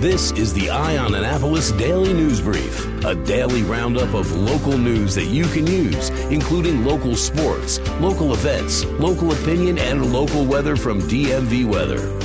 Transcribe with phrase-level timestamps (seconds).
[0.00, 5.12] This is the Eye on Annapolis Daily News Brief, a daily roundup of local news
[5.16, 11.00] that you can use, including local sports, local events, local opinion, and local weather from
[11.00, 12.16] DMV Weather.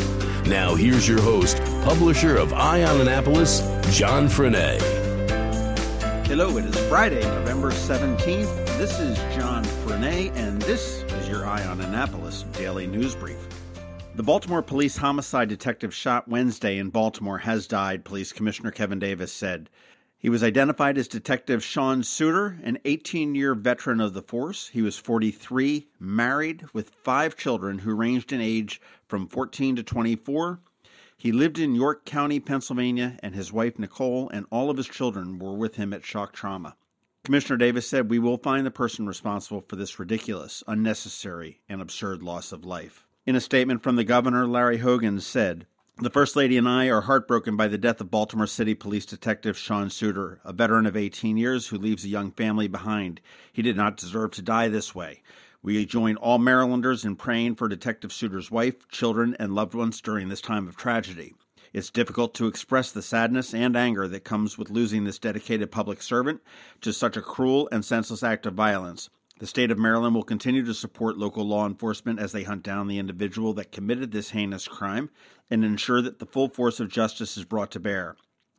[0.47, 4.79] Now, here's your host, publisher of Eye on Annapolis, John Frenaye.
[6.28, 8.55] Hello, it is Friday, November 17th.
[8.78, 13.62] This is John Frenaye, and this is your Eye on Annapolis Daily News Brief.
[14.15, 19.33] The Baltimore police homicide detective shot Wednesday in Baltimore has died, Police Commissioner Kevin Davis
[19.33, 19.71] said.
[20.19, 24.67] He was identified as Detective Sean Suter, an 18 year veteran of the force.
[24.67, 30.59] He was 43, married, with five children who ranged in age from 14 to 24.
[31.17, 35.39] He lived in York County, Pennsylvania, and his wife Nicole and all of his children
[35.39, 36.75] were with him at shock trauma.
[37.23, 42.22] Commissioner Davis said, We will find the person responsible for this ridiculous, unnecessary, and absurd
[42.22, 43.08] loss of life.
[43.26, 47.02] In a statement from the governor, Larry Hogan said, the First Lady and I are
[47.02, 51.38] heartbroken by the death of Baltimore City Police Detective Sean Suter, a veteran of 18
[51.38, 53.22] years who leaves a young family behind.
[53.54, 55.22] He did not deserve to die this way.
[55.62, 60.28] We join all Marylanders in praying for Detective Suter's wife, children, and loved ones during
[60.28, 61.34] this time of tragedy.
[61.72, 66.02] It's difficult to express the sadness and anger that comes with losing this dedicated public
[66.02, 66.42] servant
[66.82, 69.10] to such a cruel and senseless act of violence.
[69.39, 72.88] The state of Maryland will continue to support local law enforcement as they hunt down
[72.88, 75.09] the individual that committed this heinous crime
[75.50, 78.16] and ensure that the full force of justice is brought to bear.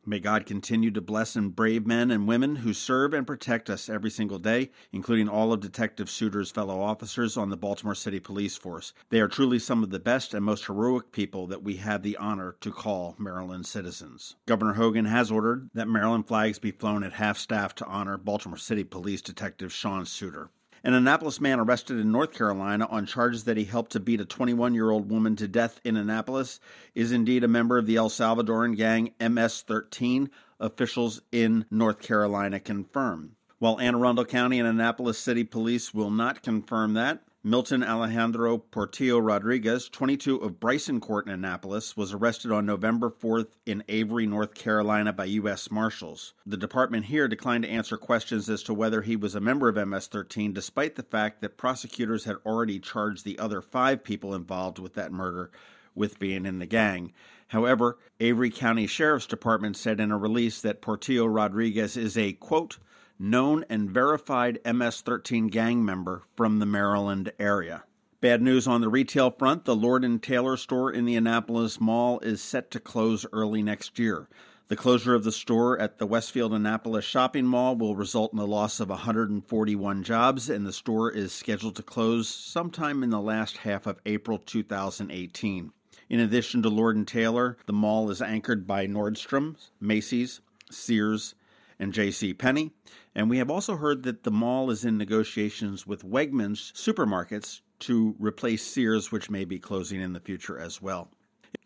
[0.07, 3.89] May God continue to bless and brave men and women who serve and protect us
[3.89, 8.55] every single day, including all of Detective Suter's fellow officers on the Baltimore City Police
[8.55, 8.93] Force.
[9.09, 12.17] They are truly some of the best and most heroic people that we have the
[12.17, 14.35] honor to call Maryland citizens.
[14.45, 18.57] Governor Hogan has ordered that Maryland flags be flown at half staff to honor Baltimore
[18.57, 20.51] City Police Detective Sean Suter.
[20.85, 24.25] An Annapolis man arrested in North Carolina on charges that he helped to beat a
[24.25, 26.59] 21 year old woman to death in Annapolis
[26.93, 30.29] is indeed a member of the El Salvadoran gang MS 13,
[30.59, 33.35] officials in North Carolina confirm.
[33.57, 39.19] While Anne Arundel County and Annapolis City Police will not confirm that, Milton Alejandro Portillo
[39.19, 44.55] Rodriguez, 22 of Bryson Court in Annapolis, was arrested on November 4th in Avery, North
[44.55, 45.69] Carolina by U.S.
[45.69, 46.33] Marshals.
[46.43, 49.87] The department here declined to answer questions as to whether he was a member of
[49.87, 54.79] MS 13, despite the fact that prosecutors had already charged the other five people involved
[54.79, 55.51] with that murder
[55.93, 57.13] with being in the gang.
[57.49, 62.79] However, Avery County Sheriff's Department said in a release that Portillo Rodriguez is a, quote,
[63.19, 67.83] known and verified MS 13 gang member from the Maryland area.
[68.21, 72.19] Bad news on the retail front the Lord and Taylor store in the Annapolis Mall
[72.21, 74.27] is set to close early next year.
[74.67, 78.47] The closure of the store at the Westfield Annapolis Shopping Mall will result in the
[78.47, 83.57] loss of 141 jobs, and the store is scheduled to close sometime in the last
[83.57, 85.71] half of April 2018.
[86.09, 91.35] In addition to Lord and Taylor, the mall is anchored by Nordstrom, Macy's, Sears,
[91.79, 92.33] and J.C.
[92.33, 92.71] Penney.
[93.13, 98.15] And we have also heard that the mall is in negotiations with Wegmans supermarkets to
[98.19, 101.09] replace Sears, which may be closing in the future as well.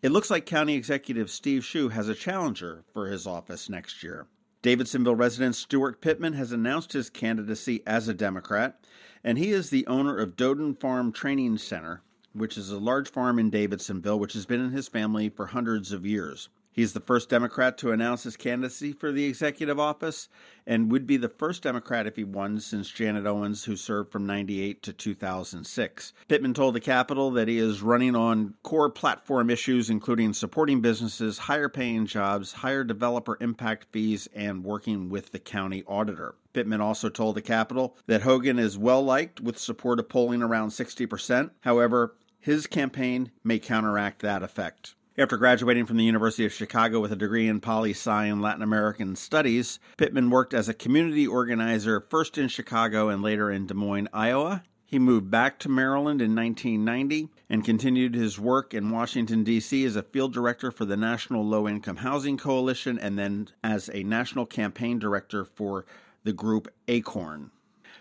[0.02, 4.26] It looks like County Executive Steve Schuh has a challenger for his office next year.
[4.62, 8.84] Davidsonville resident Steuart Pittman has announced his candidacy as a Democrat,
[9.24, 13.38] and he is the owner of Dodon Farm Training Center, which is a large farm
[13.38, 16.48] in Davidsonville, which has been in his family for hundreds of years.
[16.72, 20.28] He's the first Democrat to announce his candidacy for the executive office
[20.66, 24.24] and would be the first Democrat if he won since Janet Owens, who served from
[24.24, 26.12] 98 to 2006.
[26.28, 31.38] Pittman told the Capital that he is running on core platform issues, including supporting businesses,
[31.38, 36.36] higher paying jobs, higher developer impact fees, and working with the county auditor.
[36.52, 40.70] Pittman also told the Capital that Hogan is well liked with support of polling around
[40.70, 41.50] 60%.
[41.62, 44.94] However, his campaign may counteract that effect.
[45.18, 48.62] After graduating from the University of Chicago with a degree in poli sci and Latin
[48.62, 53.74] American studies, Pittman worked as a community organizer first in Chicago and later in Des
[53.74, 54.62] Moines, Iowa.
[54.86, 59.84] He moved back to Maryland in 1990 and continued his work in Washington, D.C.
[59.84, 64.04] as a field director for the National Low Income Housing Coalition and then as a
[64.04, 65.86] national campaign director for
[66.22, 67.50] the group ACORN.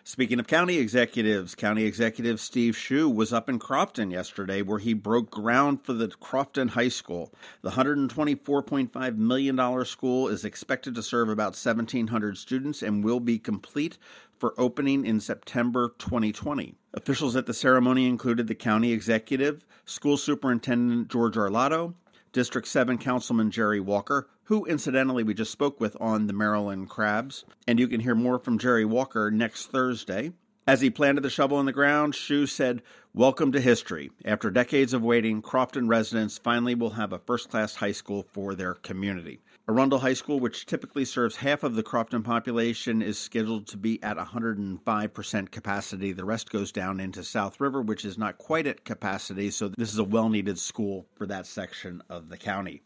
[0.09, 4.95] Speaking of county executives, County Executive Steve Schuh was up in Crofton yesterday where he
[4.95, 7.31] broke ground for the Crofton High School.
[7.61, 14.00] The $124.5 million school is expected to serve about 1,700 students and will be complete
[14.35, 16.73] for opening in September 2020.
[16.95, 21.94] Officials at the ceremony included the county executive, school superintendent George Arlotto,
[22.33, 27.45] District 7 Councilman Jerry Walker, who incidentally we just spoke with on the Maryland Crabs.
[27.67, 30.31] And you can hear more from Jerry Walker next Thursday.
[30.65, 32.81] As he planted the shovel in the ground, Schuh said,
[33.13, 34.09] Welcome to history.
[34.25, 38.55] After decades of waiting, Crofton residents finally will have a first class high school for
[38.55, 39.39] their community.
[39.67, 44.01] Arundel High School, which typically serves half of the Crofton population, is scheduled to be
[44.01, 46.11] at 105% capacity.
[46.11, 49.93] The rest goes down into South River, which is not quite at capacity, so this
[49.93, 52.81] is a well needed school for that section of the county.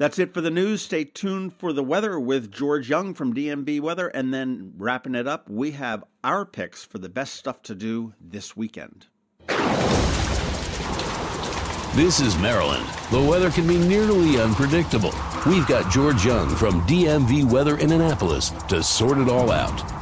[0.00, 0.80] That's it for the news.
[0.80, 4.08] Stay tuned for the weather with George Young from DMV Weather.
[4.08, 8.14] And then wrapping it up, we have our picks for the best stuff to do
[8.18, 9.08] this weekend.
[11.94, 12.86] This is Maryland.
[13.12, 15.12] The weather can be nearly unpredictable.
[15.46, 19.99] We've got George Young from DMV Weather in Annapolis to sort it all out.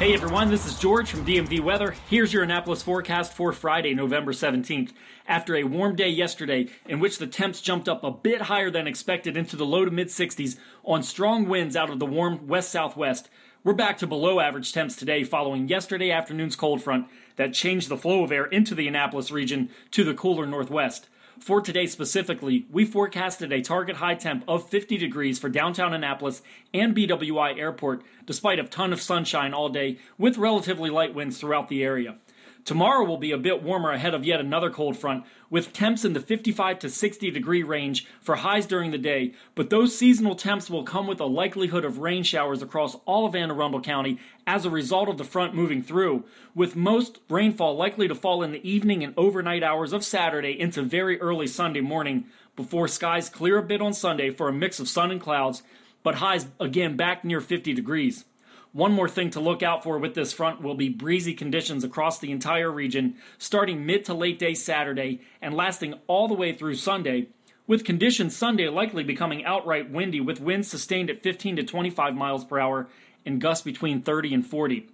[0.00, 1.94] Hey everyone, this is George from DMV Weather.
[2.08, 4.94] Here's your Annapolis forecast for Friday, November 17th.
[5.28, 8.86] After a warm day yesterday, in which the temps jumped up a bit higher than
[8.86, 12.72] expected into the low to mid 60s on strong winds out of the warm west
[12.72, 13.28] southwest,
[13.62, 17.06] we're back to below average temps today following yesterday afternoon's cold front
[17.36, 21.10] that changed the flow of air into the Annapolis region to the cooler northwest.
[21.40, 26.42] For today specifically, we forecasted a target high temp of 50 degrees for downtown Annapolis
[26.74, 31.68] and BWI Airport, despite a ton of sunshine all day with relatively light winds throughout
[31.68, 32.16] the area.
[32.64, 36.12] Tomorrow will be a bit warmer ahead of yet another cold front, with temps in
[36.12, 40.68] the 55 to 60 degree range for highs during the day, but those seasonal temps
[40.68, 44.64] will come with a likelihood of rain showers across all of Anne Arundel County as
[44.64, 46.24] a result of the front moving through,
[46.54, 50.82] with most rainfall likely to fall in the evening and overnight hours of Saturday into
[50.82, 52.26] very early Sunday morning,
[52.56, 55.62] before skies clear a bit on Sunday for a mix of sun and clouds,
[56.02, 58.24] but highs again back near 50 degrees.
[58.72, 62.20] One more thing to look out for with this front will be breezy conditions across
[62.20, 66.76] the entire region, starting mid to late day Saturday and lasting all the way through
[66.76, 67.26] Sunday,
[67.66, 72.44] with conditions Sunday likely becoming outright windy with winds sustained at 15 to 25 miles
[72.44, 72.88] per hour
[73.26, 74.88] and gusts between 30 and 40.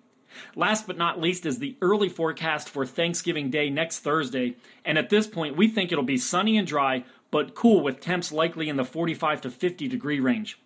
[0.54, 4.56] Last but not least is the early forecast for Thanksgiving Day next Thursday,
[4.86, 8.32] and at this point we think it'll be sunny and dry, but cool with temps
[8.32, 10.58] likely in the 45 to 50 degree range.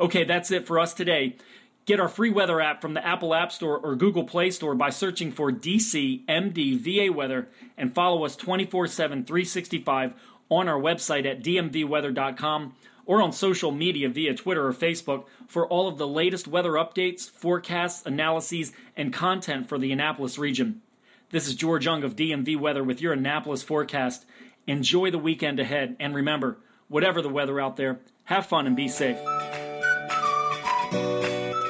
[0.00, 1.36] Okay, that's it for us today.
[1.86, 4.88] Get our free weather app from the Apple App Store or Google Play Store by
[4.88, 10.14] searching for DC MD VA Weather and follow us 24 7 365
[10.48, 15.86] on our website at dmvweather.com or on social media via Twitter or Facebook for all
[15.86, 20.80] of the latest weather updates, forecasts, analyses, and content for the Annapolis region.
[21.30, 24.24] This is George Young of DMV Weather with your Annapolis forecast.
[24.66, 26.56] Enjoy the weekend ahead, and remember,
[26.88, 29.18] whatever the weather out there, have fun and be safe.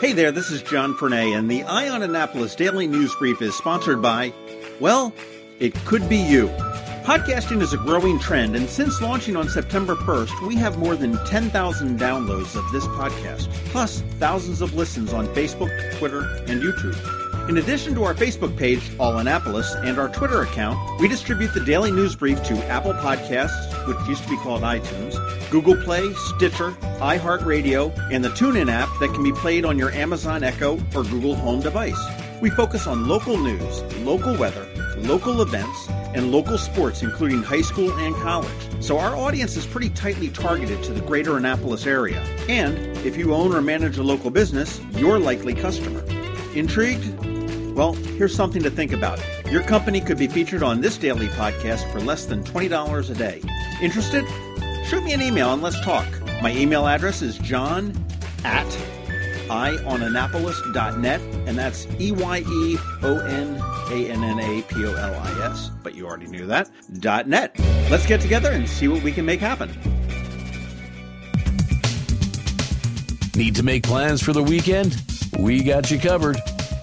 [0.04, 3.54] Hey there, this is John Frenaye, and the Eye on Annapolis Daily News Brief is
[3.54, 4.34] sponsored by,
[4.78, 5.14] well,
[5.60, 6.48] it could be you.
[7.04, 11.16] Podcasting is a growing trend, and since launching on September 1st, we have more than
[11.24, 17.48] 10,000 downloads of this podcast, plus thousands of listens on Facebook, Twitter, and YouTube.
[17.48, 21.64] In addition to our Facebook page, All Annapolis, and our Twitter account, we distribute the
[21.64, 25.14] daily news brief to Apple Podcasts, which used to be called iTunes,
[25.54, 30.42] Google Play, Stitcher, iHeartRadio, and the TuneIn app that can be played on your Amazon
[30.42, 32.00] Echo or Google Home device.
[32.40, 34.66] We focus on local news, local weather,
[34.96, 38.50] local events, and local sports, including high school and college.
[38.80, 42.18] So our audience is pretty tightly targeted to the greater Annapolis area.
[42.48, 42.76] And
[43.06, 46.04] if you own or manage a local business, you're likely customer.
[46.56, 47.14] Intrigued?
[47.76, 49.24] Well, here's something to think about.
[49.52, 53.40] Your company could be featured on this daily podcast for less than $20 a day.
[53.80, 54.24] Interested?
[54.86, 56.06] Shoot me an email and let's talk.
[56.42, 57.92] My email address is john
[58.44, 58.66] at
[59.48, 63.56] eyeonannapolis.net, and that's E Y E O N
[63.90, 67.26] A N N A P O L I S, but you already knew that, dot
[67.28, 67.58] net.
[67.90, 69.70] Let's get together and see what we can make happen.
[73.34, 75.02] Need to make plans for the weekend?
[75.38, 76.36] We got you covered.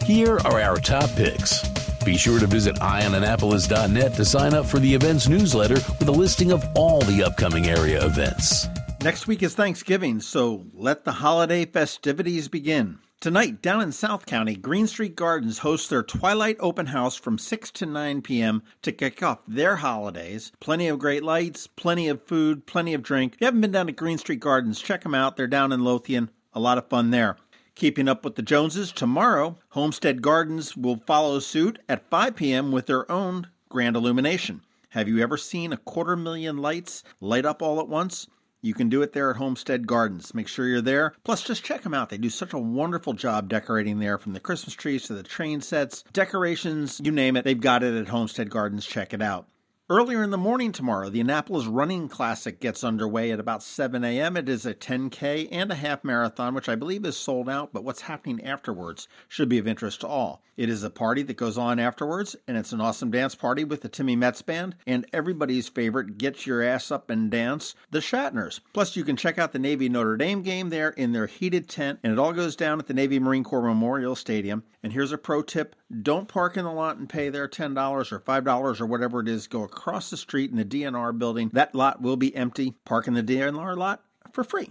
[0.04, 1.71] Here are our top picks.
[2.04, 6.52] Be sure to visit eyeonannapolis.net to sign up for the events newsletter with a listing
[6.52, 8.68] of all the upcoming area events.
[9.04, 13.00] Next week is Thanksgiving, so let the holiday festivities begin.
[13.20, 17.70] Tonight, down in South County, Green Street Gardens hosts their Twilight Open House from 6
[17.72, 18.64] to 9 p.m.
[18.82, 20.52] to kick off their holidays.
[20.60, 23.36] Plenty of great lights, plenty of food, plenty of drink.
[23.36, 25.38] If you haven't been down to Green Street Gardens, check them out.
[25.38, 26.32] They're down in Lothian.
[26.54, 27.38] A lot of fun there.
[27.76, 32.72] Keeping up with the Joneses, tomorrow, Homestead Gardens will follow suit at 5 p.m.
[32.72, 34.62] with their own grand illumination.
[34.90, 38.28] Have you ever seen a quarter million lights light up all at once?
[38.62, 40.36] You can do it there at Homestead Gardens.
[40.36, 41.14] Make sure you're there.
[41.24, 42.10] Plus, just check them out.
[42.10, 45.62] They do such a wonderful job decorating there from the Christmas trees to the train
[45.62, 47.44] sets, decorations, you name it.
[47.44, 48.86] They've got it at Homestead Gardens.
[48.86, 49.48] Check it out.
[49.92, 54.38] Earlier in the morning tomorrow, the Annapolis Running Classic gets underway at about 7 a.m.
[54.38, 57.84] It is a 10K and a half marathon, which I believe is sold out, but
[57.84, 60.42] what's happening afterwards should be of interest to all.
[60.56, 63.82] It is a party that goes on afterwards, and it's an awesome dance party with
[63.82, 68.62] the Timmy Metz Band and everybody's favorite Get Your Ass Up and Dance, the Shatners.
[68.72, 72.00] Plus, you can check out the Navy Notre Dame game there in their heated tent,
[72.02, 74.64] and it all goes down at the Navy Marine Corps Memorial Stadium.
[74.84, 78.20] And here's a pro tip don't park in the lot and pay their $10 or
[78.20, 79.48] $5 or whatever it is.
[79.48, 81.50] Go across the street in the DNR building.
[81.54, 82.76] That lot will be empty.
[82.86, 84.70] Park in the DNR lot for free.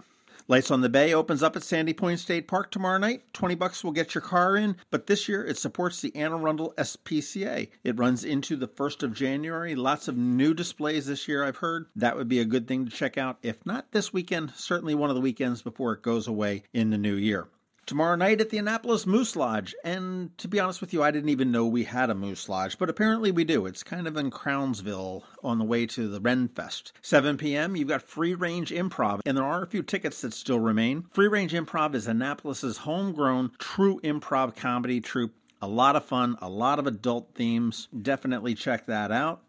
[0.49, 3.23] Lights on the Bay opens up at Sandy Point State Park tomorrow night.
[3.35, 6.75] 20 bucks will get your car in, but this year it supports the Anne Arundel
[6.77, 7.69] SPCA.
[7.85, 9.77] It runs into the 1st of January.
[9.77, 11.87] Lots of new displays this year, I've heard.
[11.95, 13.39] That would be a good thing to check out.
[13.43, 16.99] If not this weekend, certainly one of the weekends before it goes away in the
[16.99, 17.47] new year
[17.91, 19.75] tomorrow night at the Annapolis Moose Lodge.
[19.83, 22.79] And to be honest with you, I didn't even know we had a Moose Lodge,
[22.79, 23.67] but apparently we do.
[23.67, 26.93] It's kind of in Crownsville on the way to the Renfest.
[27.03, 30.61] 7 p.m., you've got Free Range Improv, and there are a few tickets that still
[30.61, 31.07] remain.
[31.11, 35.35] Free Range Improv is Annapolis's homegrown true improv comedy troupe.
[35.61, 37.89] A lot of fun, a lot of adult themes.
[38.01, 39.43] Definitely check that out.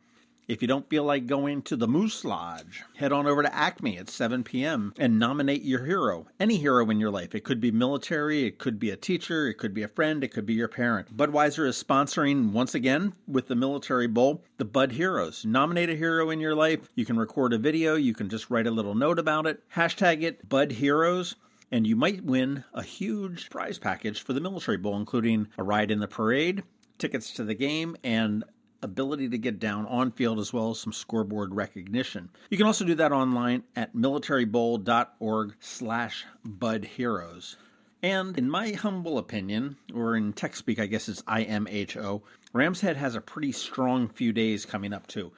[0.51, 3.97] If you don't feel like going to the Moose Lodge, head on over to Acme
[3.97, 4.93] at 7 p.m.
[4.97, 7.33] and nominate your hero, any hero in your life.
[7.33, 10.33] It could be military, it could be a teacher, it could be a friend, it
[10.33, 11.15] could be your parent.
[11.15, 15.45] Budweiser is sponsoring once again with the Military Bowl the Bud Heroes.
[15.45, 16.89] Nominate a hero in your life.
[16.95, 20.21] You can record a video, you can just write a little note about it, hashtag
[20.21, 21.37] it Bud Heroes
[21.71, 25.91] and you might win a huge prize package for the Military Bowl, including a ride
[25.91, 26.63] in the parade,
[26.97, 28.43] tickets to the game, and
[28.81, 32.29] ability to get down on field as well as some scoreboard recognition.
[32.49, 37.55] You can also do that online at militarybowl.org slash budheroes.
[38.03, 42.23] And in my humble opinion, or in tech speak, I guess it's IMHO,
[42.53, 45.31] Rams Head has a pretty strong few days coming up too.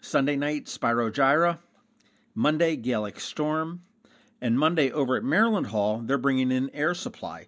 [0.00, 1.58] Sunday night, Spyro Gyra.
[2.34, 3.82] Monday, Gaelic Storm.
[4.40, 7.46] And Monday over at Maryland Hall, they're bringing in Air Supply.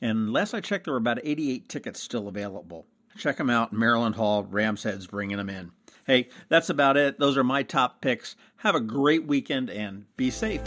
[0.00, 2.86] And last I checked, there were about 88 tickets still available.
[3.16, 3.72] Check them out.
[3.72, 5.72] Maryland Hall, Rams Head's bringing them in.
[6.06, 7.18] Hey, that's about it.
[7.18, 8.34] Those are my top picks.
[8.58, 10.62] Have a great weekend and be safe.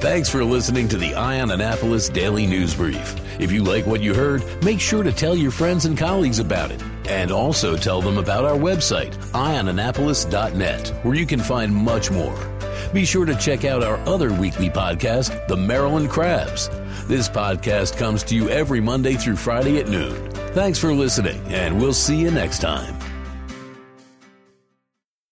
[0.00, 3.14] Thanks for listening to the Eye on Annapolis Daily News Brief.
[3.40, 6.70] If you like what you heard, make sure to tell your friends and colleagues about
[6.70, 6.82] it.
[7.08, 12.53] And also tell them about our website, eyeonannapolis.net, where you can find much more.
[12.94, 16.68] Be sure to check out our other weekly podcast, The Maryland Crabs.
[17.08, 20.30] This podcast comes to you every Monday through Friday at noon.
[20.52, 22.96] Thanks for listening, and we'll see you next time.